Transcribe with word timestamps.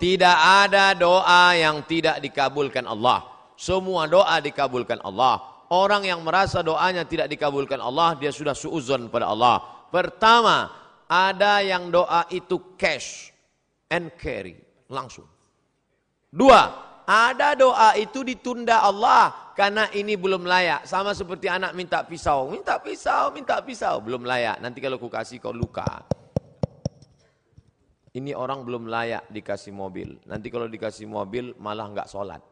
tidak 0.00 0.32
ada 0.64 0.96
doa 0.96 1.52
yang 1.52 1.84
tidak 1.84 2.24
dikabulkan 2.24 2.88
Allah. 2.88 3.28
Semua 3.60 4.08
doa 4.08 4.40
dikabulkan 4.40 5.04
Allah. 5.04 5.44
Orang 5.68 6.02
yang 6.08 6.24
merasa 6.24 6.64
doanya 6.64 7.04
tidak 7.04 7.28
dikabulkan 7.28 7.78
Allah, 7.78 8.16
dia 8.16 8.32
sudah 8.32 8.56
suuzon 8.56 9.12
pada 9.12 9.28
Allah. 9.28 9.60
Pertama, 9.92 10.72
ada 11.06 11.60
yang 11.60 11.92
doa 11.92 12.26
itu 12.32 12.74
cash 12.74 13.30
and 13.92 14.10
carry, 14.18 14.58
langsung. 14.90 15.28
Dua, 16.32 16.74
ada 17.06 17.54
doa 17.58 17.94
itu 17.98 18.22
ditunda 18.22 18.82
Allah 18.82 19.52
karena 19.54 19.86
ini 19.94 20.16
belum 20.16 20.42
layak. 20.46 20.88
Sama 20.88 21.14
seperti 21.14 21.46
anak 21.46 21.76
minta 21.76 22.02
pisau, 22.02 22.50
minta 22.50 22.80
pisau, 22.80 23.30
minta 23.30 23.60
pisau, 23.60 24.00
belum 24.00 24.24
layak. 24.26 24.58
Nanti 24.58 24.78
kalau 24.80 24.96
ku 24.96 25.06
kasih 25.06 25.38
kau 25.38 25.54
luka. 25.54 26.06
Ini 28.10 28.34
orang 28.34 28.66
belum 28.66 28.90
layak 28.90 29.30
dikasih 29.30 29.70
mobil. 29.70 30.18
Nanti 30.26 30.50
kalau 30.50 30.66
dikasih 30.66 31.06
mobil 31.06 31.54
malah 31.62 31.86
nggak 31.94 32.10
sholat. 32.10 32.42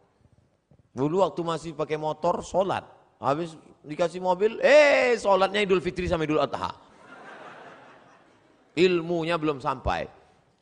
Dulu 0.95 1.27
waktu 1.27 1.41
masih 1.43 1.71
pakai 1.75 1.99
motor 1.99 2.47
sholat. 2.47 2.87
Habis 3.19 3.59
dikasih 3.83 4.23
mobil, 4.23 4.63
eh 4.63 5.19
sholatnya 5.19 5.59
idul 5.59 5.83
fitri 5.83 6.07
sama 6.07 6.23
idul 6.23 6.39
adha. 6.39 6.71
Ilmunya 8.79 9.35
belum 9.35 9.59
sampai. 9.59 10.07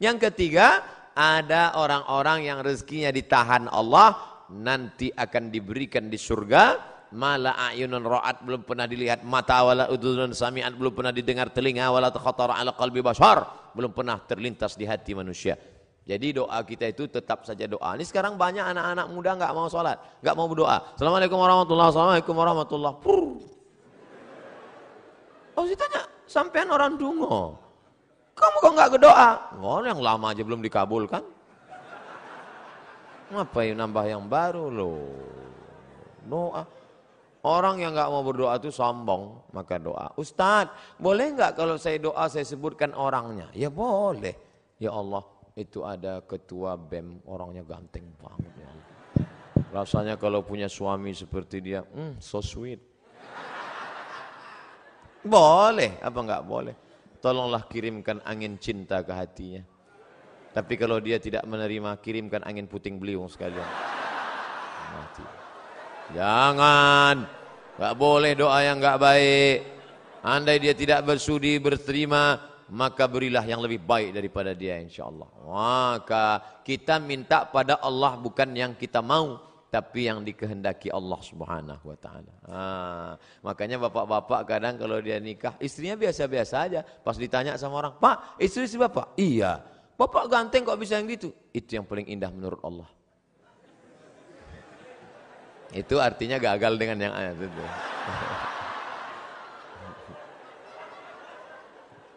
Yang 0.01 0.33
ketiga, 0.33 0.81
ada 1.13 1.77
orang-orang 1.77 2.49
yang 2.49 2.65
rezekinya 2.65 3.13
ditahan 3.13 3.69
Allah, 3.69 4.17
nanti 4.49 5.13
akan 5.13 5.53
diberikan 5.53 6.09
di 6.09 6.17
surga 6.17 6.97
mala 7.13 7.55
ayunun 7.71 8.03
ra'at 8.03 8.43
belum 8.43 8.67
pernah 8.67 8.89
dilihat 8.89 9.23
mata 9.23 9.63
wala 9.63 9.85
udhunun 9.91 10.35
sami'at 10.35 10.75
belum 10.75 10.91
pernah 10.91 11.15
didengar 11.15 11.55
telinga 11.55 11.87
wala 11.91 12.11
takhatara 12.11 12.59
ala 12.59 12.75
qalbi 12.75 12.99
bashar 12.99 13.47
belum 13.77 13.93
pernah 13.93 14.17
terlintas 14.25 14.75
di 14.81 14.89
hati 14.89 15.13
manusia 15.13 15.61
jadi 16.07 16.39
doa 16.39 16.63
kita 16.63 16.87
itu 16.87 17.11
tetap 17.11 17.43
saja 17.43 17.67
doa. 17.67 17.99
Ini 17.99 18.07
sekarang 18.07 18.39
banyak 18.39 18.63
anak-anak 18.63 19.07
muda 19.11 19.35
nggak 19.35 19.51
mau 19.51 19.67
sholat, 19.67 19.99
nggak 20.23 20.37
mau 20.39 20.47
berdoa. 20.47 20.95
Assalamualaikum 20.95 21.35
warahmatullahi 21.35 21.91
Assalamualaikum 21.91 22.35
warahmatullahi 22.39 22.97
Pur. 23.03 23.21
Oh, 25.59 25.67
saya 25.67 25.75
tanya, 25.83 26.03
sampean 26.31 26.71
orang 26.71 26.95
dungo. 26.95 27.59
Kamu 28.39 28.57
kok 28.63 28.73
nggak 28.79 28.91
berdoa? 28.95 29.31
Oh, 29.59 29.83
yang 29.83 29.99
lama 29.99 30.31
aja 30.31 30.47
belum 30.47 30.63
dikabulkan. 30.63 31.27
Ngapain 33.35 33.75
nambah 33.75 34.07
yang 34.07 34.23
baru 34.31 34.71
loh? 34.71 35.11
Doa. 36.23 36.63
Orang 37.47 37.79
yang 37.79 37.95
nggak 37.95 38.11
mau 38.11 38.27
berdoa 38.27 38.59
itu 38.59 38.75
sombong, 38.75 39.55
maka 39.55 39.79
doa. 39.79 40.11
Ustadz, 40.19 40.99
boleh 40.99 41.31
nggak 41.31 41.55
kalau 41.55 41.79
saya 41.79 42.03
doa 42.03 42.27
saya 42.27 42.43
sebutkan 42.43 42.91
orangnya? 42.91 43.47
Ya 43.55 43.71
boleh. 43.71 44.35
Ya 44.83 44.91
Allah, 44.91 45.23
itu 45.55 45.87
ada 45.87 46.27
ketua 46.27 46.75
BEM, 46.75 47.23
orangnya 47.23 47.63
ganteng 47.63 48.03
banget. 48.19 48.51
Ya 48.59 48.67
Allah. 48.67 48.87
Rasanya 49.71 50.19
kalau 50.19 50.43
punya 50.43 50.67
suami 50.67 51.15
seperti 51.15 51.63
dia, 51.63 51.87
hmm, 51.87 52.19
so 52.19 52.43
sweet. 52.43 52.83
Boleh, 55.23 56.03
apa 56.03 56.19
nggak 56.19 56.43
boleh? 56.43 56.75
Tolonglah 57.23 57.63
kirimkan 57.71 58.27
angin 58.27 58.59
cinta 58.59 59.07
ke 59.07 59.15
hatinya. 59.15 59.63
Tapi 60.51 60.75
kalau 60.75 60.99
dia 60.99 61.23
tidak 61.23 61.47
menerima, 61.47 61.95
kirimkan 62.03 62.43
angin 62.43 62.67
puting 62.67 62.99
beliung 62.99 63.31
sekalian. 63.31 63.71
Mati. 64.99 65.46
Jangan. 66.15 67.27
Gak 67.77 67.95
boleh 67.99 68.33
doa 68.39 68.59
yang 68.63 68.79
gak 68.79 69.01
baik. 69.01 69.59
Andai 70.27 70.59
dia 70.59 70.75
tidak 70.75 71.07
bersudi 71.07 71.55
berterima, 71.63 72.41
maka 72.71 73.07
berilah 73.07 73.47
yang 73.47 73.63
lebih 73.63 73.79
baik 73.79 74.11
daripada 74.11 74.51
dia 74.59 74.75
insya 74.83 75.07
Allah. 75.07 75.31
Maka 75.47 76.27
kita 76.67 76.99
minta 76.99 77.47
pada 77.47 77.79
Allah 77.79 78.19
bukan 78.19 78.51
yang 78.51 78.75
kita 78.75 78.99
mau, 78.99 79.39
tapi 79.71 80.11
yang 80.11 80.27
dikehendaki 80.27 80.91
Allah 80.91 81.21
Subhanahu 81.23 81.85
wa 81.85 81.99
taala. 82.01 82.35
Makanya 83.47 83.87
bapak-bapak 83.87 84.41
kadang 84.51 84.75
kalau 84.81 84.99
dia 84.99 85.23
nikah, 85.23 85.55
istrinya 85.63 85.95
biasa-biasa 85.95 86.55
aja. 86.59 86.81
Pas 86.83 87.15
ditanya 87.15 87.55
sama 87.55 87.79
orang, 87.87 87.95
"Pak, 88.03 88.41
istri 88.43 88.67
istri 88.67 88.83
Bapak?" 88.83 89.15
"Iya." 89.15 89.63
"Bapak 89.95 90.27
ganteng 90.27 90.67
kok 90.67 90.81
bisa 90.81 90.99
yang 90.99 91.07
gitu?" 91.07 91.31
Itu 91.55 91.79
yang 91.79 91.87
paling 91.87 92.11
indah 92.11 92.35
menurut 92.35 92.59
Allah. 92.67 92.89
Itu 95.75 95.99
artinya 95.99 96.39
gagal 96.39 96.79
dengan 96.79 96.99
yang 97.11 97.15
ayat 97.15 97.37
itu. 97.41 97.65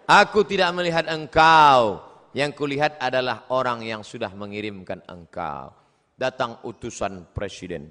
Aku 0.09 0.41
tidak 0.41 0.73
melihat 0.73 1.05
engkau. 1.05 2.01
Yang 2.33 2.61
kulihat 2.61 3.01
adalah 3.01 3.49
orang 3.49 3.81
yang 3.81 4.05
sudah 4.05 4.29
mengirimkan 4.33 5.01
engkau. 5.09 5.73
Datang 6.13 6.61
utusan 6.65 7.29
presiden. 7.33 7.89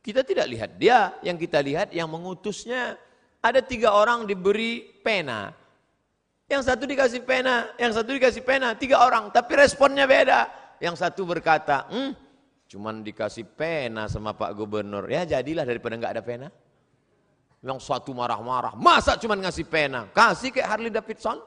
Kita 0.00 0.24
tidak 0.24 0.46
lihat 0.48 0.70
dia, 0.80 1.16
yang 1.20 1.36
kita 1.36 1.60
lihat 1.60 1.92
yang 1.92 2.08
mengutusnya. 2.08 2.96
Ada 3.40 3.60
tiga 3.64 3.96
orang 3.96 4.24
diberi 4.24 4.84
pena. 5.00 5.52
Yang 6.46 6.72
satu 6.72 6.84
dikasih 6.86 7.26
pena, 7.26 7.74
yang 7.76 7.92
satu 7.92 8.10
dikasih 8.16 8.44
pena, 8.44 8.76
tiga 8.78 9.00
orang. 9.02 9.32
Tapi 9.32 9.52
responnya 9.56 10.04
beda. 10.08 10.46
Yang 10.76 11.04
satu 11.04 11.24
berkata, 11.24 11.88
hmm, 11.88 12.25
Cuman 12.66 13.06
dikasih 13.06 13.46
pena 13.46 14.10
sama 14.10 14.34
Pak 14.34 14.50
Gubernur. 14.58 15.06
Ya 15.06 15.22
jadilah 15.22 15.62
daripada 15.62 15.94
nggak 15.94 16.14
ada 16.18 16.22
pena. 16.22 16.48
Yang 17.62 17.86
satu 17.86 18.10
marah-marah. 18.14 18.74
Masa 18.74 19.14
cuman 19.18 19.42
ngasih 19.46 19.66
pena? 19.66 20.10
Kasih 20.10 20.50
kayak 20.50 20.68
Harley 20.70 20.90
Davidson. 20.90 21.38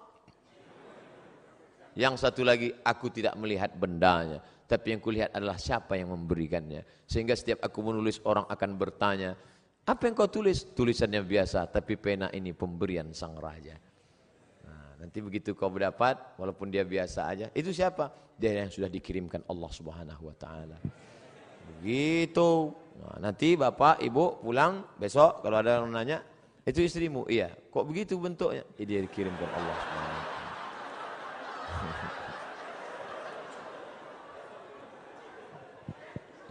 Yang 2.00 2.24
satu 2.24 2.47
lagi, 2.47 2.72
aku 2.84 3.12
tidak 3.12 3.35
melihat 3.35 3.75
bendanya. 3.75 4.40
Tapi 4.69 4.96
yang 4.96 5.02
kulihat 5.03 5.35
adalah 5.35 5.59
siapa 5.59 6.00
yang 6.00 6.16
memberikannya. 6.16 6.85
Sehingga 7.03 7.35
setiap 7.35 7.66
aku 7.66 7.84
menulis 7.84 8.24
orang 8.24 8.47
akan 8.47 8.72
bertanya, 8.79 9.35
apa 9.84 10.02
yang 10.06 10.13
kau 10.13 10.29
tulis? 10.29 10.63
Tulisannya 10.78 11.25
biasa, 11.25 11.68
tapi 11.74 11.97
pena 11.97 12.29
ini 12.31 12.53
pemberian 12.53 13.09
sang 13.12 13.35
raja. 13.35 13.75
Nanti 15.00 15.24
begitu 15.24 15.56
kau 15.56 15.72
berdapat, 15.72 16.36
walaupun 16.36 16.68
dia 16.68 16.84
biasa 16.84 17.32
aja, 17.32 17.48
itu 17.56 17.72
siapa? 17.72 18.12
Dia 18.36 18.68
yang 18.68 18.68
sudah 18.68 18.92
dikirimkan 18.92 19.48
Allah 19.48 19.72
Subhanahu 19.72 20.28
wa 20.28 20.36
taala. 20.36 20.76
Begitu. 21.80 22.76
Nah, 23.00 23.32
nanti 23.32 23.56
bapak, 23.56 24.04
ibu 24.04 24.44
pulang 24.44 24.84
besok 25.00 25.40
kalau 25.40 25.64
ada 25.64 25.80
yang 25.80 25.88
nanya, 25.88 26.20
itu 26.68 26.84
istrimu? 26.84 27.24
Iya. 27.32 27.48
Kok 27.72 27.88
begitu 27.88 28.20
bentuknya? 28.20 28.68
Ya, 28.76 29.00
dikirimkan 29.00 29.48
Allah 29.56 29.80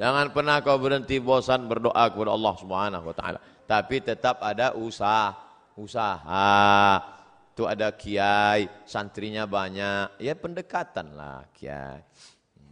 Jangan 0.01 0.33
pernah 0.33 0.65
kau 0.65 0.81
berhenti 0.81 1.21
bosan 1.21 1.69
berdoa 1.69 2.09
kepada 2.09 2.33
Allah 2.33 2.57
Subhanahu 2.57 3.13
wa 3.13 3.17
taala. 3.17 3.45
Tapi 3.69 4.01
tetap 4.01 4.41
ada 4.41 4.73
usaha. 4.73 5.37
Usaha. 5.77 7.18
Itu 7.59 7.67
ada 7.67 7.91
kiai, 7.91 8.71
santrinya 8.87 9.43
banyak. 9.43 10.23
Ya 10.23 10.39
pendekatan 10.39 11.19
lah 11.19 11.43
kiai. 11.51 11.99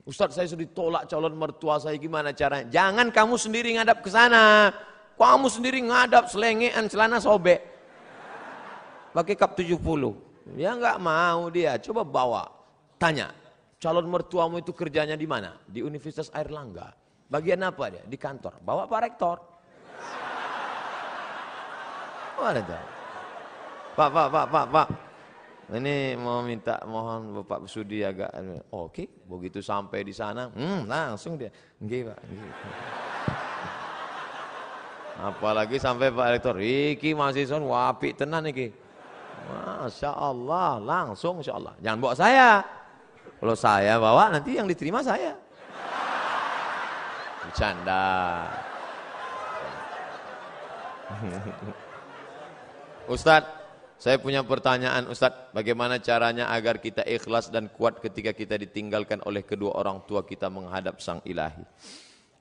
Ustaz 0.07 0.39
saya 0.39 0.47
sudah 0.47 0.63
ditolak 0.63 1.11
calon 1.11 1.35
mertua 1.35 1.83
saya 1.83 1.99
gimana 1.99 2.31
caranya? 2.31 2.71
Jangan 2.71 3.11
kamu 3.11 3.35
sendiri 3.35 3.75
ngadap 3.75 3.99
ke 3.99 4.15
sana. 4.15 4.71
Kamu 5.19 5.51
sendiri 5.51 5.83
ngadap 5.83 6.31
selengean 6.31 6.87
celana 6.87 7.19
sobek. 7.19 7.67
Pakai 9.11 9.35
kap 9.35 9.59
70. 9.59 10.55
Ya 10.55 10.71
enggak 10.79 11.03
mau 11.03 11.51
dia. 11.51 11.83
Coba 11.83 12.07
bawa. 12.07 12.47
Tanya. 12.95 13.35
Calon 13.83 14.07
mertuamu 14.07 14.63
itu 14.63 14.71
kerjanya 14.71 15.19
di 15.19 15.27
mana? 15.27 15.59
Di 15.67 15.83
Universitas 15.83 16.31
Air 16.31 16.55
Langga. 16.55 16.95
Bagian 17.27 17.59
apa 17.67 17.91
dia? 17.91 18.07
Di 18.07 18.15
kantor. 18.15 18.63
Bawa 18.63 18.87
Pak 18.87 19.01
Rektor. 19.03 19.37
Oh, 22.39 22.47
ada 22.47 22.95
Pak, 23.97 24.09
Pak, 24.13 24.29
Pak, 24.29 24.47
Pak, 24.53 24.67
Pak. 24.69 24.89
Ini 25.67 26.15
mau 26.15 26.47
minta 26.47 26.79
mohon 26.87 27.43
Bapak 27.43 27.67
Sudi 27.67 27.99
agak 28.05 28.31
oke, 28.71 29.03
okay. 29.03 29.07
begitu 29.27 29.59
sampai 29.59 30.07
di 30.07 30.15
sana, 30.15 30.47
hmm, 30.47 30.87
langsung 30.87 31.35
dia, 31.35 31.51
nggih 31.83 32.07
Pak. 32.07 32.19
Apalagi 35.17 35.81
sampai 35.81 36.15
Pak 36.15 36.29
Rektor, 36.39 36.61
iki 36.63 37.17
mahasiswa 37.19 37.59
wapi 37.59 38.15
tenan 38.15 38.47
iki. 38.47 38.71
Masya 39.49 40.13
Allah, 40.13 40.79
langsung 40.79 41.41
Masya 41.41 41.57
Allah. 41.57 41.75
Jangan 41.83 41.99
bawa 41.99 42.15
saya. 42.15 42.51
Kalau 43.41 43.57
saya 43.57 43.99
bawa 43.99 44.31
nanti 44.31 44.55
yang 44.55 44.71
diterima 44.71 45.01
saya. 45.03 45.35
Bercanda. 47.43 48.07
Ustadz, 53.07 53.56
saya 53.97 54.21
punya 54.21 54.45
pertanyaan 54.45 55.09
Ustadz, 55.09 55.57
bagaimana 55.57 55.97
caranya 55.97 56.53
agar 56.53 56.77
kita 56.77 57.01
ikhlas 57.09 57.49
dan 57.49 57.73
kuat 57.73 58.05
ketika 58.05 58.37
kita 58.37 58.61
ditinggalkan 58.61 59.25
oleh 59.25 59.41
kedua 59.41 59.73
orang 59.81 60.05
tua 60.05 60.21
kita 60.21 60.53
menghadap 60.53 61.01
sang 61.01 61.25
ilahi. 61.25 61.65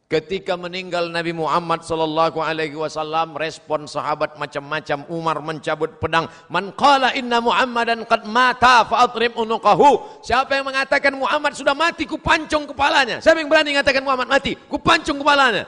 Ketika 0.06 0.54
meninggal 0.54 1.10
Nabi 1.10 1.34
Muhammad 1.34 1.82
sallallahu 1.82 2.38
alaihi 2.38 2.78
wasallam, 2.78 3.34
respon 3.34 3.90
sahabat 3.90 4.38
macam-macam. 4.38 5.02
Umar 5.10 5.42
mencabut 5.42 5.98
pedang. 5.98 6.30
Man 6.46 6.78
qala 6.78 7.10
inna 7.18 7.42
Muhammadan 7.42 8.06
qad 8.06 8.22
mata 8.30 8.86
fa 8.86 9.10
atrib 9.10 9.34
unuqahu. 9.34 10.22
Siapa 10.22 10.62
yang 10.62 10.70
mengatakan 10.70 11.10
Muhammad 11.18 11.58
sudah 11.58 11.74
mati, 11.74 12.06
ku 12.06 12.22
pancung 12.22 12.70
kepalanya. 12.70 13.18
Siapa 13.18 13.42
yang 13.42 13.50
berani 13.50 13.74
mengatakan 13.74 14.06
Muhammad 14.06 14.30
mati? 14.30 14.54
Ku 14.54 14.78
pancung 14.78 15.18
kepalanya. 15.18 15.66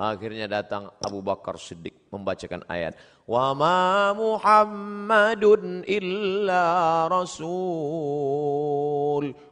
Akhirnya 0.00 0.48
datang 0.48 0.88
Abu 1.04 1.20
Bakar 1.20 1.60
Siddiq 1.60 1.92
membacakan 2.08 2.64
ayat. 2.72 2.96
Wa 3.28 3.52
ma 3.52 4.16
Muhammadun 4.16 5.84
illa 5.84 7.04
rasul. 7.04 7.44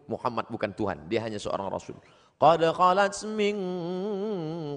Muhammad 0.08 0.48
bukan 0.48 0.72
Tuhan, 0.72 1.04
dia 1.04 1.20
hanya 1.20 1.36
seorang 1.36 1.68
rasul. 1.68 2.00
Qad 2.40 2.64
khalat 2.64 3.12
min 3.28 3.60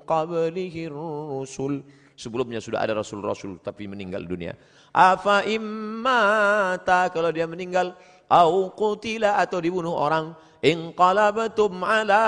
qablihi 0.04 0.92
rusul. 0.92 1.88
Sebelumnya 2.20 2.60
sudah 2.60 2.84
ada 2.84 3.00
rasul-rasul 3.00 3.64
tapi 3.64 3.88
meninggal 3.88 4.28
dunia. 4.28 4.52
Afa 4.92 5.48
immata 5.48 7.08
kalau 7.16 7.32
dia 7.32 7.48
meninggal 7.48 7.96
au 8.28 8.76
qutila 8.76 9.40
atau 9.40 9.64
dibunuh 9.64 9.96
orang 9.96 10.36
inqalabtum 10.60 11.80
ala 11.80 12.28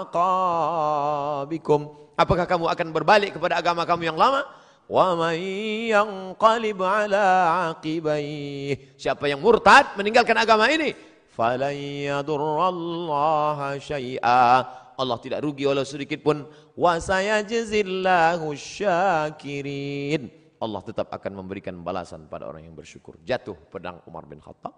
aqabikum. 0.00 2.07
Apakah 2.18 2.50
kamu 2.50 2.66
akan 2.66 2.88
berbalik 2.90 3.38
kepada 3.38 3.62
agama 3.62 3.86
kamu 3.86 4.10
yang 4.10 4.18
lama? 4.18 4.42
Wa 4.90 5.14
may 5.14 5.94
yanqalib 5.94 6.82
ala 6.82 7.26
aqibai. 7.70 8.74
Siapa 8.98 9.30
yang 9.30 9.38
murtad 9.38 9.94
meninggalkan 9.94 10.34
agama 10.34 10.66
ini, 10.66 10.98
falan 11.30 11.78
yadurrallaha 11.78 13.78
syai'a. 13.78 14.66
Allah 14.98 15.18
tidak 15.22 15.46
rugi 15.46 15.62
walau 15.62 15.86
sedikit 15.86 16.18
pun. 16.26 16.42
Wa 16.74 16.98
sayajzillahu 16.98 18.50
syakirin. 18.58 20.26
Allah 20.58 20.82
tetap 20.82 21.14
akan 21.14 21.38
memberikan 21.38 21.78
balasan 21.86 22.26
pada 22.26 22.50
orang 22.50 22.66
yang 22.66 22.74
bersyukur. 22.74 23.14
Jatuh 23.22 23.54
pedang 23.70 24.02
Umar 24.10 24.26
bin 24.26 24.42
Khattab. 24.42 24.74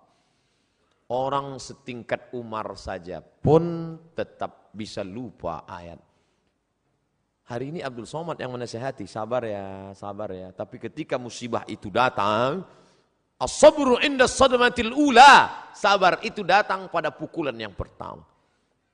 Orang 1.08 1.56
setingkat 1.56 2.36
Umar 2.36 2.76
saja 2.76 3.24
pun 3.24 3.96
tetap 4.12 4.68
bisa 4.76 5.00
lupa 5.00 5.64
ayat 5.64 6.09
hari 7.50 7.74
ini 7.74 7.82
Abdul 7.82 8.06
Somad 8.06 8.38
yang 8.38 8.54
menasehati 8.54 9.10
sabar 9.10 9.42
ya 9.42 9.90
sabar 9.98 10.30
ya 10.30 10.54
tapi 10.54 10.78
ketika 10.78 11.18
musibah 11.18 11.66
itu 11.66 11.90
datang 11.90 12.62
As-sabru 13.40 13.96
inda 14.04 14.28
sadmatil 14.28 14.92
ula. 14.92 15.48
Sabar 15.72 16.20
itu 16.20 16.44
datang 16.44 16.92
pada 16.92 17.08
pukulan 17.08 17.56
yang 17.56 17.72
pertama. 17.72 18.20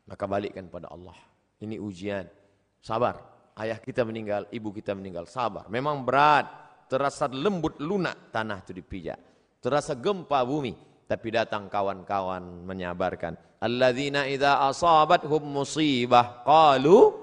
Maka 0.06 0.22
balikkan 0.30 0.70
pada 0.70 0.86
Allah. 0.86 1.18
Ini 1.58 1.82
ujian. 1.82 2.30
Sabar. 2.78 3.18
Ayah 3.58 3.82
kita 3.82 4.06
meninggal, 4.06 4.46
ibu 4.54 4.70
kita 4.70 4.94
meninggal. 4.94 5.26
Sabar. 5.26 5.66
Memang 5.66 6.06
berat. 6.06 6.46
Terasa 6.86 7.26
lembut 7.26 7.82
lunak 7.82 8.30
tanah 8.30 8.62
itu 8.62 8.70
dipijak. 8.70 9.18
Terasa 9.58 9.98
gempa 9.98 10.46
bumi. 10.46 10.78
Tapi 11.10 11.28
datang 11.34 11.66
kawan-kawan 11.66 12.62
menyabarkan. 12.62 13.58
Alladzina 13.58 14.30
idza 14.30 14.62
asabathum 14.62 15.42
musibah 15.42 16.46
qalu 16.46 17.15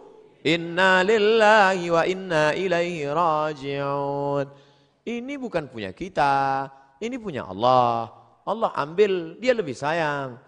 inna 0.44 1.02
lillahi 1.02 1.86
wa 1.90 2.04
inna 2.04 2.54
ilaihi 2.54 3.08
raji'un. 3.10 4.46
Ini 5.04 5.34
bukan 5.40 5.68
punya 5.72 5.92
kita. 5.96 6.68
Ini 7.00 7.16
punya 7.20 7.48
Allah. 7.48 8.12
Allah 8.44 8.72
ambil, 8.76 9.40
dia 9.40 9.56
lebih 9.56 9.76
sayang. 9.76 10.40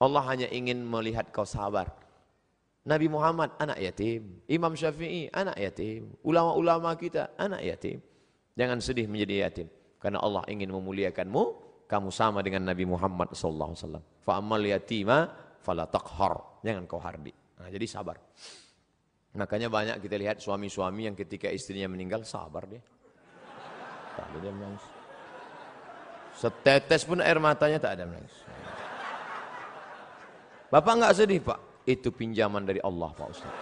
Allah 0.00 0.22
hanya 0.28 0.48
ingin 0.52 0.84
melihat 0.84 1.28
kau 1.32 1.48
sabar. 1.48 1.88
Nabi 2.82 3.06
Muhammad 3.06 3.54
anak 3.62 3.78
yatim, 3.78 4.42
Imam 4.50 4.74
Syafi'i 4.74 5.30
anak 5.30 5.54
yatim, 5.54 6.10
ulama-ulama 6.26 6.90
kita 6.98 7.30
anak 7.38 7.62
yatim. 7.62 8.02
Jangan 8.58 8.82
sedih 8.82 9.06
menjadi 9.06 9.48
yatim 9.48 9.68
karena 10.02 10.18
Allah 10.18 10.42
ingin 10.50 10.74
memuliakanmu, 10.74 11.42
kamu 11.86 12.10
sama 12.10 12.42
dengan 12.42 12.66
Nabi 12.66 12.82
Muhammad 12.82 13.30
sallallahu 13.38 13.70
alaihi 13.70 13.82
wasallam. 13.86 14.04
Yatima 14.66 15.18
fala 15.62 15.86
taqhar. 15.86 16.58
Jangan 16.66 16.82
kau 16.90 16.98
hardi. 16.98 17.30
Nah, 17.62 17.70
jadi 17.70 17.86
sabar. 17.86 18.18
Makanya 19.32 19.72
banyak 19.72 19.96
kita 20.04 20.16
lihat 20.20 20.36
suami-suami 20.44 21.08
yang 21.08 21.16
ketika 21.16 21.48
istrinya 21.48 21.88
meninggal 21.88 22.20
sabar 22.28 22.68
dia. 22.68 22.84
Tak 24.12 24.28
dia 24.44 24.52
menangis. 24.52 24.84
Setetes 26.36 27.08
pun 27.08 27.24
air 27.24 27.40
matanya 27.40 27.80
tak 27.80 27.96
ada 27.96 28.04
menangis. 28.04 28.36
Bapak 30.68 30.92
enggak 30.96 31.16
sedih 31.16 31.40
pak? 31.40 31.60
Itu 31.88 32.12
pinjaman 32.12 32.64
dari 32.64 32.80
Allah 32.80 33.10
Pak 33.12 33.28
Ustaz. 33.28 33.52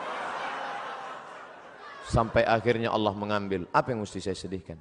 Sampai 2.11 2.43
akhirnya 2.43 2.91
Allah 2.91 3.15
mengambil. 3.15 3.67
Apa 3.71 3.95
yang 3.95 4.03
mesti 4.03 4.19
saya 4.19 4.35
sedihkan? 4.35 4.79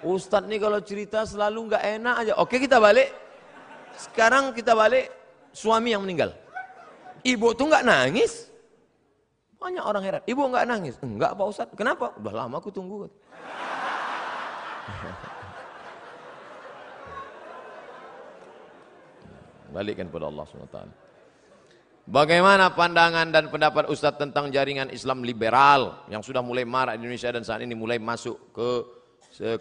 Ustadz 0.00 0.48
nih 0.48 0.60
kalau 0.60 0.80
cerita 0.80 1.24
selalu 1.24 1.72
enggak 1.72 1.84
enak 1.84 2.14
aja. 2.24 2.32
Oke 2.40 2.56
kita 2.60 2.80
balik. 2.80 3.12
Sekarang 3.96 4.52
kita 4.56 4.72
balik 4.72 5.08
suami 5.52 5.92
yang 5.92 6.04
meninggal. 6.04 6.32
Ibu 7.24 7.52
tuh 7.56 7.66
enggak 7.68 7.84
nangis. 7.84 8.48
Banyak 9.60 9.84
orang 9.84 10.02
heran. 10.04 10.22
Ibu 10.24 10.42
enggak 10.48 10.64
nangis. 10.64 10.96
Enggak 11.04 11.36
Pak 11.36 11.46
Ustadz. 11.46 11.76
Kenapa? 11.76 12.16
Udah 12.16 12.32
lama 12.32 12.56
aku 12.56 12.72
tunggu. 12.72 13.04
Balikkan 19.76 20.08
kepada 20.10 20.26
Allah 20.32 20.44
SWT. 20.48 20.78
Bagaimana 22.10 22.74
pandangan 22.74 23.30
dan 23.30 23.52
pendapat 23.52 23.86
Ustadz 23.86 24.18
tentang 24.18 24.50
jaringan 24.50 24.90
Islam 24.90 25.22
liberal 25.22 26.08
yang 26.10 26.26
sudah 26.26 26.42
mulai 26.42 26.66
marak 26.66 26.98
di 26.98 27.06
Indonesia 27.06 27.30
dan 27.30 27.46
saat 27.46 27.62
ini 27.62 27.78
mulai 27.78 28.02
masuk 28.02 28.50
ke 28.50 28.82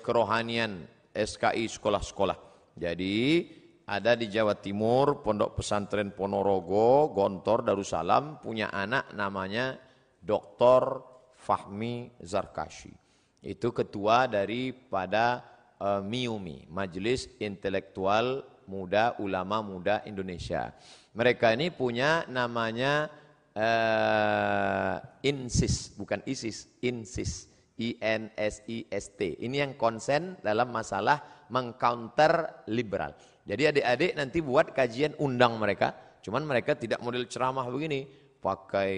kerohanian 0.02 0.88
SKI 1.14 1.70
sekolah-sekolah. 1.70 2.38
Jadi 2.80 3.46
ada 3.90 4.14
di 4.14 4.30
Jawa 4.30 4.54
Timur 4.54 5.26
Pondok 5.26 5.58
Pesantren 5.58 6.14
Ponorogo, 6.14 7.10
Gontor, 7.10 7.66
Darussalam 7.66 8.38
punya 8.38 8.70
anak 8.70 9.18
namanya 9.18 9.74
Dr. 10.22 11.02
Fahmi 11.34 12.14
Zarkashi. 12.22 12.94
Itu 13.42 13.74
ketua 13.74 14.30
daripada 14.30 15.42
uh, 15.82 16.06
MIUMI, 16.06 16.70
Majelis 16.70 17.26
Intelektual 17.42 18.46
Muda 18.70 19.18
Ulama 19.18 19.66
Muda 19.66 20.06
Indonesia. 20.06 20.70
Mereka 21.18 21.58
ini 21.58 21.74
punya 21.74 22.30
namanya 22.30 23.10
uh, 23.58 25.02
INSIS, 25.26 25.98
bukan 25.98 26.22
ISIS, 26.30 26.70
INSIS. 26.86 27.50
I 27.80 27.96
N 28.04 28.28
S 28.36 28.60
I 28.68 28.84
S 28.92 29.16
T. 29.16 29.40
Ini 29.40 29.64
yang 29.64 29.74
konsen 29.80 30.36
dalam 30.44 30.68
masalah 30.68 31.48
mengcounter 31.48 32.68
liberal. 32.68 33.16
Jadi 33.50 33.66
adik-adik 33.66 34.12
nanti 34.14 34.46
buat 34.46 34.78
kajian 34.78 35.18
undang 35.18 35.58
mereka, 35.58 35.98
cuman 36.22 36.46
mereka 36.46 36.78
tidak 36.78 37.02
model 37.02 37.26
ceramah 37.26 37.66
begini, 37.66 38.06
pakai 38.38 38.94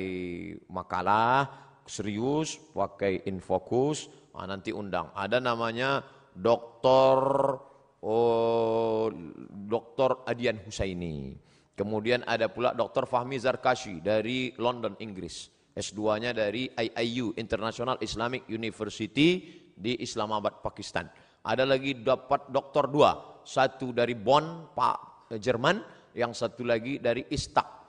makalah 0.68 1.48
serius, 1.88 2.60
pakai 2.76 3.24
infokus, 3.32 4.12
ah, 4.36 4.44
nanti 4.44 4.76
undang. 4.76 5.08
Ada 5.16 5.40
namanya 5.40 6.04
doktor 6.36 7.20
oh, 8.04 9.08
doktor 9.72 10.28
Adian 10.28 10.60
Husaini. 10.68 11.40
Kemudian 11.72 12.28
ada 12.28 12.52
pula 12.52 12.76
doktor 12.76 13.08
Fahmi 13.08 13.40
Zarkashi 13.40 14.04
dari 14.04 14.52
London, 14.60 15.00
Inggris. 15.00 15.48
S2-nya 15.72 16.36
dari 16.36 16.68
IIU, 16.68 17.40
International 17.40 17.96
Islamic 18.04 18.44
University 18.52 19.64
di 19.72 19.96
Islamabad, 20.04 20.60
Pakistan. 20.60 21.08
Ada 21.48 21.64
lagi 21.64 21.96
dapat 22.04 22.52
doktor 22.52 22.92
dua, 22.92 23.31
satu 23.44 23.96
dari 23.96 24.14
Bonn, 24.18 24.74
Pak 24.74 25.32
Jerman, 25.38 25.82
yang 26.16 26.36
satu 26.36 26.68
lagi 26.68 27.00
dari 27.00 27.24
Istak. 27.32 27.80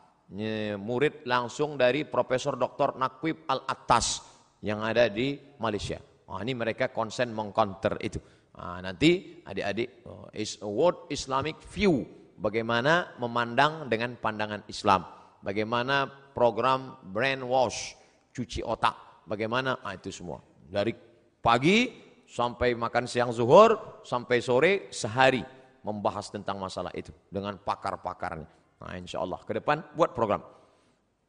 Murid 0.80 1.28
langsung 1.28 1.76
dari 1.76 2.08
Profesor 2.08 2.56
Dr. 2.56 2.96
Nakwib 2.96 3.44
Al-Attas 3.44 4.24
yang 4.64 4.80
ada 4.80 5.10
di 5.12 5.36
Malaysia. 5.60 6.00
Oh, 6.32 6.40
ini 6.40 6.56
mereka 6.56 6.88
konsen 6.88 7.34
mengcounter 7.36 8.00
itu. 8.00 8.16
Nah, 8.56 8.80
nanti 8.80 9.42
adik-adik 9.44 9.88
oh, 10.08 10.28
is 10.32 10.56
a 10.64 10.68
word 10.68 11.08
Islamic 11.12 11.60
view. 11.68 12.08
Bagaimana 12.40 13.14
memandang 13.20 13.86
dengan 13.92 14.16
pandangan 14.16 14.64
Islam. 14.66 15.04
Bagaimana 15.44 16.08
program 16.32 16.96
brainwash, 17.12 17.94
cuci 18.32 18.64
otak. 18.64 19.26
Bagaimana, 19.28 19.78
ah, 19.84 19.94
itu 19.94 20.10
semua. 20.10 20.42
Dari 20.66 20.90
pagi 21.38 22.01
sampai 22.32 22.72
makan 22.72 23.04
siang 23.04 23.28
zuhur, 23.28 24.00
sampai 24.08 24.40
sore 24.40 24.88
sehari. 24.88 25.44
Membahas 25.82 26.30
tentang 26.32 26.62
masalah 26.62 26.94
itu. 26.96 27.12
Dengan 27.28 27.58
pakar-pakarnya. 27.58 28.48
Nah 28.80 28.94
insya 28.96 29.20
Allah 29.20 29.42
ke 29.44 29.52
depan 29.58 29.82
buat 29.92 30.16
program. 30.16 30.40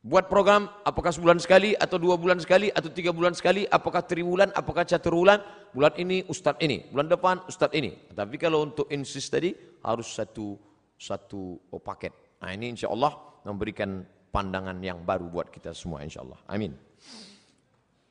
Buat 0.04 0.28
program 0.28 0.68
apakah 0.84 1.16
sebulan 1.16 1.40
sekali 1.40 1.74
atau 1.80 1.96
dua 1.96 2.20
bulan 2.20 2.38
sekali 2.38 2.68
atau 2.70 2.92
tiga 2.92 3.16
bulan 3.16 3.34
sekali, 3.34 3.64
apakah 3.66 4.04
triwulan, 4.04 4.52
apakah 4.52 4.84
bulan, 5.10 5.40
bulan 5.72 5.94
ini 5.96 6.28
ustadz 6.28 6.60
ini, 6.60 6.86
bulan 6.92 7.08
depan 7.08 7.36
ustadz 7.48 7.74
ini. 7.74 8.12
Tapi 8.12 8.36
kalau 8.36 8.68
untuk 8.68 8.92
insist 8.92 9.32
tadi 9.32 9.56
harus 9.82 10.12
satu 10.12 10.60
satu 11.00 11.58
paket. 11.82 12.14
Nah 12.44 12.52
ini 12.52 12.76
insya 12.76 12.92
Allah 12.92 13.16
memberikan 13.48 14.04
pandangan 14.30 14.76
yang 14.84 15.02
baru 15.02 15.32
buat 15.32 15.48
kita 15.50 15.72
semua 15.72 16.04
insyaAllah. 16.04 16.42
Amin. 16.52 16.76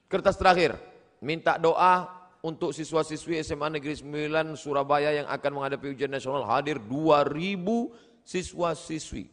Kertas 0.09 0.41
terakhir, 0.41 0.81
minta 1.21 1.61
doa 1.61 2.22
untuk 2.43 2.75
siswa-siswi 2.75 3.39
SMA 3.47 3.79
Negeri 3.79 3.95
9 4.03 4.59
Surabaya 4.59 5.15
yang 5.15 5.31
akan 5.31 5.51
menghadapi 5.63 5.95
ujian 5.95 6.11
nasional 6.11 6.43
hadir 6.43 6.83
2000 6.83 8.27
siswa-siswi. 8.27 9.31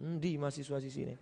Di 0.00 0.40
mahasiswa-siswi 0.40 1.02
ini. 1.04 1.16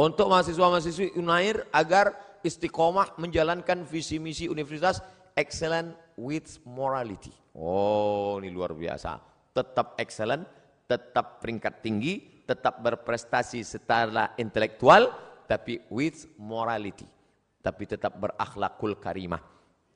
Untuk 0.00 0.32
mahasiswa-mahasiswi 0.32 1.20
Unair 1.20 1.68
agar 1.76 2.16
istiqomah 2.40 3.20
menjalankan 3.20 3.84
visi 3.84 4.16
misi 4.16 4.48
universitas 4.48 5.04
excellent 5.36 5.92
with 6.16 6.56
morality. 6.64 7.36
Oh, 7.52 8.40
ini 8.40 8.48
luar 8.48 8.72
biasa. 8.72 9.20
Tetap 9.52 10.00
excellent, 10.00 10.48
tetap 10.88 11.44
peringkat 11.44 11.84
tinggi, 11.84 12.40
tetap 12.48 12.80
berprestasi 12.80 13.60
secara 13.60 14.32
intelektual, 14.40 15.12
tapi 15.44 15.84
with 15.92 16.24
morality. 16.40 17.19
Tapi 17.60 17.84
tetap 17.84 18.16
berakhlakul 18.16 18.96
karimah. 18.96 19.40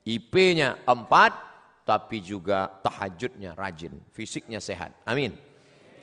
IP-nya 0.04 0.84
4, 0.84 1.88
tapi 1.88 2.20
juga 2.20 2.68
tahajudnya 2.80 3.56
rajin, 3.56 3.92
fisiknya 4.12 4.60
sehat. 4.60 4.92
Amin. 5.04 5.32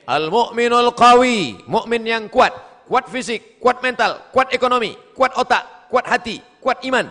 Al-mu'minul 0.06 0.90
qawi, 0.94 1.62
mukmin 1.70 2.02
yang 2.02 2.26
kuat, 2.26 2.50
kuat 2.90 3.06
fisik, 3.06 3.62
kuat 3.62 3.78
mental, 3.78 4.30
kuat 4.34 4.50
ekonomi, 4.50 4.94
kuat 5.14 5.34
otak, 5.38 5.86
kuat 5.86 6.06
hati, 6.06 6.42
kuat 6.58 6.82
iman, 6.82 7.06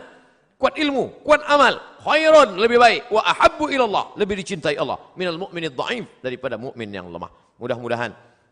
kuat 0.59 0.75
ilmu, 0.75 1.23
kuat 1.23 1.43
amal, 1.47 1.79
khairun 2.03 2.59
lebih 2.59 2.79
baik 2.79 3.01
wa 3.07 3.23
ahabbu 3.23 3.71
ilallah, 3.71 4.11
lebih 4.19 4.39
dicintai 4.43 4.75
Allah 4.75 4.99
minal 5.15 5.39
mu'minid 5.39 5.71
dhaif 5.71 6.19
daripada 6.19 6.59
mukmin 6.59 6.91
yang 6.91 7.07
lemah. 7.07 7.31
Mudah-mudahan 7.55 8.11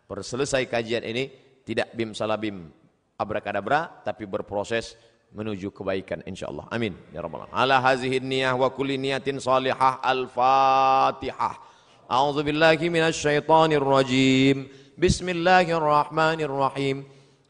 selesai 0.09 0.65
kajian 0.65 1.03
ini 1.03 1.29
tidak 1.67 1.93
bim 1.93 2.17
salabim 2.17 2.71
abrakadabra 3.19 4.01
tapi 4.01 4.25
berproses 4.25 4.95
menuju 5.34 5.70
kebaikan 5.74 6.22
insyaallah. 6.26 6.70
Amin 6.70 6.94
ya 7.10 7.20
rabbal 7.22 7.46
alamin. 7.46 7.56
Ala 7.58 7.82
hazihi 7.82 8.20
niyah 8.22 8.54
wa 8.54 8.70
kulli 8.70 8.98
niyatin 8.98 9.42
salihah 9.42 9.98
al-Fatihah. 10.02 11.74
أعوذ 12.04 12.42
بالله 12.42 12.76
من 12.92 13.00
الشيطان 13.00 13.72
الرجيم 13.72 14.68
بسم 15.00 15.28
الله 15.28 15.72
الرحمن 15.72 16.40
الرحيم 16.40 17.04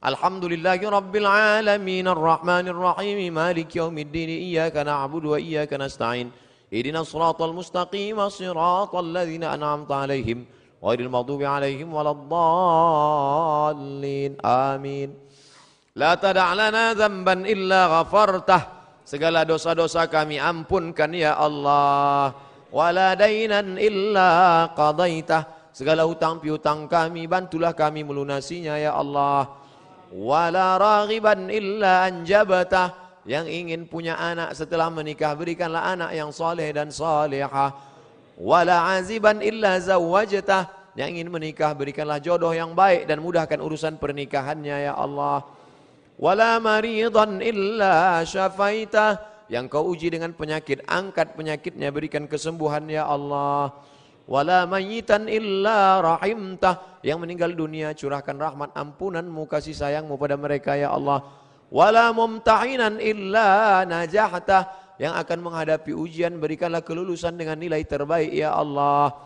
الحمد 0.06 0.44
لله 0.44 0.80
رب 0.90 1.16
العالمين 1.16 2.08
الرحمن 2.08 2.68
الرحيم 2.68 3.34
مالك 3.34 3.76
يوم 3.76 3.99
الدين 3.99 4.28
إياك 4.28 4.76
نعبد 4.76 5.25
وإياك 5.25 5.73
نستعين 5.75 6.30
اهدنا 6.75 7.00
الصراط 7.00 7.42
المستقيم 7.42 8.28
صراط 8.28 8.94
الذين 8.94 9.42
أنعمت 9.44 9.92
عليهم 9.92 10.44
La 16.00 16.15
tada'lana 16.15 16.96
zamban 16.96 17.44
illa 17.44 17.91
ghafartah. 18.00 18.79
Segala 19.03 19.44
dosa-dosa 19.44 20.08
kami 20.08 20.39
ampunkan 20.39 21.12
ya 21.12 21.36
Allah. 21.36 22.32
Wala 22.72 23.20
dainan 23.20 23.75
illa 23.75 24.72
qadaitah. 24.79 25.75
Segala 25.75 26.08
hutang 26.08 26.39
piutang 26.39 26.88
kami 26.88 27.27
bantulah 27.27 27.75
kami 27.75 28.08
melunasinya 28.08 28.79
ya 28.79 28.96
Allah. 28.96 29.51
Wala 30.15 30.79
raghiban 30.79 31.51
illa 31.51 32.08
anjabatah. 32.08 32.96
Yang 33.27 33.51
ingin 33.51 33.82
punya 33.84 34.15
anak 34.15 34.56
setelah 34.56 34.88
menikah 34.88 35.36
berikanlah 35.36 35.84
anak 35.84 36.15
yang 36.15 36.32
soleh 36.32 36.72
dan 36.72 36.96
salihah. 36.96 37.75
Wala 38.39 38.96
aziban 38.96 39.44
illa 39.44 39.75
zawwajtah. 39.84 40.96
Yang 40.96 41.10
ingin 41.12 41.27
menikah 41.27 41.75
berikanlah 41.75 42.24
jodoh 42.24 42.56
yang 42.56 42.72
baik 42.72 43.03
dan 43.03 43.20
mudahkan 43.20 43.60
urusan 43.60 44.00
pernikahannya 44.00 44.88
ya 44.88 44.96
Allah 44.96 45.58
wala 46.19 46.59
maridan 46.59 47.39
illa 47.39 48.21
syafaitah 48.27 49.29
yang 49.49 49.65
kau 49.65 49.89
uji 49.89 50.13
dengan 50.13 50.29
penyakit, 50.38 50.85
angkat 50.85 51.33
penyakitnya, 51.33 51.89
berikan 51.89 52.29
kesembuhan 52.29 52.85
ya 52.85 53.09
Allah. 53.09 53.73
Wala 54.29 54.69
mayitan 54.69 55.25
illa 55.25 55.97
rahimtah. 56.05 57.01
Yang 57.01 57.17
meninggal 57.17 57.57
dunia, 57.57 57.97
curahkan 57.97 58.38
rahmat 58.38 58.77
ampunanmu, 58.77 59.49
kasih 59.49 59.73
sayangmu 59.73 60.21
pada 60.21 60.38
mereka 60.38 60.77
ya 60.77 60.93
Allah. 60.93 61.25
Wala 61.73 62.13
mumtahinan 62.13 63.01
illa 63.01 63.81
najahtah. 63.89 64.93
Yang 65.01 65.13
akan 65.17 65.39
menghadapi 65.41 65.97
ujian, 65.97 66.38
berikanlah 66.38 66.85
kelulusan 66.85 67.33
dengan 67.33 67.57
nilai 67.57 67.81
terbaik 67.81 68.29
ya 68.29 68.53
Allah. 68.53 69.17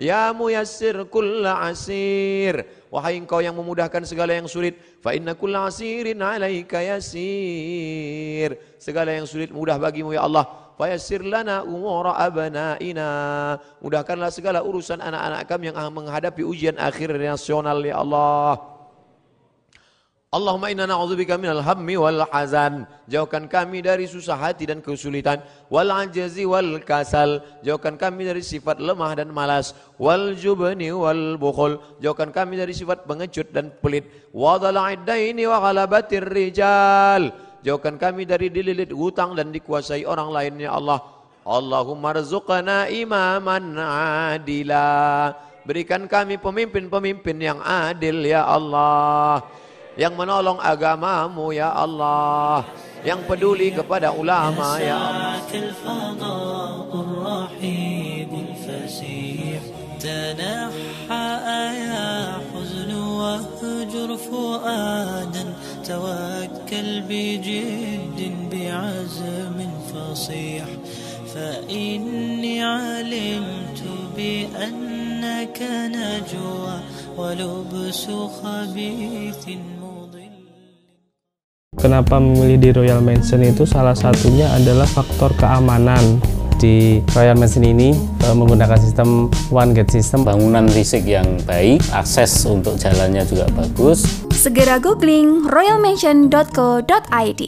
Ya 0.00 0.32
muyassir 0.32 0.96
kulla 1.12 1.68
asir. 1.68 2.64
Wahai 2.88 3.20
engkau 3.20 3.44
yang 3.44 3.56
memudahkan 3.56 4.04
segala 4.08 4.32
yang 4.32 4.48
sulit. 4.48 4.76
Fa 5.04 5.12
inna 5.12 5.36
kulla 5.36 5.68
asirin 5.68 6.20
alaika 6.20 6.80
yasir. 6.80 8.56
Segala 8.80 9.12
yang 9.12 9.28
sulit 9.28 9.52
mudah 9.52 9.76
bagimu 9.76 10.16
ya 10.16 10.24
Allah. 10.24 10.48
Fayassir 10.80 11.20
lana 11.20 11.60
umura 11.62 12.16
abnaina. 12.16 13.60
Mudahkanlah 13.84 14.32
segala 14.32 14.64
urusan 14.64 14.98
anak-anak 14.98 15.44
kami 15.44 15.68
yang 15.68 15.76
menghadapi 15.92 16.42
ujian 16.42 16.80
akhir 16.80 17.12
nasional 17.20 17.78
ya 17.84 18.00
Allah. 18.00 18.71
Allahumma 20.32 20.72
inna 20.72 20.88
na'udzubika 20.88 21.36
minal 21.36 21.60
hammi 21.60 21.92
wal 22.00 22.24
hazan. 22.32 22.88
Jauhkan 23.04 23.52
kami 23.52 23.84
dari 23.84 24.08
susah 24.08 24.32
hati 24.32 24.64
dan 24.64 24.80
kesulitan. 24.80 25.44
Wal 25.68 25.92
ajazi 25.92 26.48
wal 26.48 26.80
kasal. 26.80 27.44
Jauhkan 27.60 28.00
kami 28.00 28.24
dari 28.24 28.40
sifat 28.40 28.80
lemah 28.80 29.12
dan 29.12 29.28
malas. 29.28 29.76
Wal 30.00 30.32
jubni 30.32 30.88
wal 30.88 31.36
bukhul. 31.36 31.76
Jauhkan 32.00 32.32
kami 32.32 32.56
dari 32.56 32.72
sifat 32.72 33.04
pengecut 33.04 33.52
dan 33.52 33.76
pelit. 33.84 34.08
Wa 34.32 34.56
dhala'iddaini 34.56 35.44
wa 35.44 35.68
ghalabatir 35.68 36.24
rijal. 36.24 37.28
Jauhkan 37.60 38.00
kami 38.00 38.24
dari 38.24 38.48
dililit 38.48 38.88
hutang 38.88 39.36
dan 39.36 39.52
dikuasai 39.52 40.08
orang 40.08 40.32
lain 40.32 40.64
ya 40.64 40.80
Allah. 40.80 41.12
Allahumma 41.44 42.16
rzuqna 42.16 42.88
imaman 42.88 43.76
adila. 44.32 45.28
Berikan 45.68 46.08
kami 46.08 46.40
pemimpin-pemimpin 46.40 47.36
yang 47.36 47.60
adil 47.60 48.24
ya 48.24 48.48
Allah 48.48 49.44
yang 49.98 50.14
menolong 50.16 50.58
agamamu 50.60 51.52
ya 51.52 51.72
Allah. 51.72 52.64
Yang 53.02 53.20
peduli 53.26 53.74
kepada 53.74 54.14
ulama 54.14 54.78
ya 54.78 54.96
Allah. 54.96 55.32
تنحى 60.02 61.28
يا 61.78 62.40
حزن 62.50 62.94
واهجر 62.94 64.16
فؤادا 64.16 65.44
توكل 65.88 67.00
بجد 67.08 68.20
بعزم 68.52 69.70
فصيح 69.94 70.64
فإني 71.34 72.64
علمت 72.64 73.82
بأنك 74.16 75.62
نجوى 75.70 76.80
ولبس 77.16 78.06
خبيث 78.42 79.44
Kenapa 82.02 82.18
memilih 82.18 82.58
di 82.58 82.70
Royal 82.74 82.98
Mansion 82.98 83.46
itu 83.46 83.62
salah 83.62 83.94
satunya 83.94 84.50
adalah 84.58 84.90
faktor 84.90 85.30
keamanan. 85.38 86.18
Di 86.58 86.98
Royal 87.14 87.38
Mansion 87.38 87.62
ini 87.62 87.94
eh, 87.94 88.34
menggunakan 88.34 88.74
sistem 88.74 89.30
one 89.54 89.70
gate 89.70 89.94
system, 89.94 90.26
bangunan 90.26 90.66
risik 90.74 91.06
yang 91.06 91.38
baik, 91.46 91.78
akses 91.94 92.42
untuk 92.42 92.74
jalannya 92.74 93.22
juga 93.22 93.46
bagus. 93.54 94.02
Segera 94.34 94.82
googling 94.82 95.46
royalmansion.co.id. 95.46 97.42